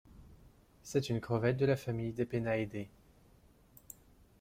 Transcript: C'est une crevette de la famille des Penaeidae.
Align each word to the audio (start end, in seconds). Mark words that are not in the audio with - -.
C'est 0.81 1.09
une 1.09 1.21
crevette 1.21 1.57
de 1.57 1.65
la 1.67 1.75
famille 1.75 2.11
des 2.11 2.25
Penaeidae. 2.25 2.87